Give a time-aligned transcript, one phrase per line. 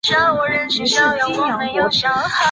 [0.03, 1.47] 于是泾阳国
[1.89, 2.07] 除。